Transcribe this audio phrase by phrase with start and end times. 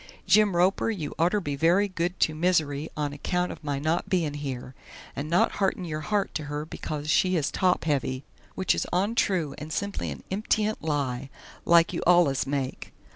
[0.25, 4.09] Jim Roper you orter be very good to Mizzery on a kount of my not
[4.09, 4.73] bein' here,
[5.15, 8.23] and not harten your hart to her bekos she is top heavy
[8.55, 11.29] which is ontroo and simply an imptient lie
[11.65, 12.91] like you allus make.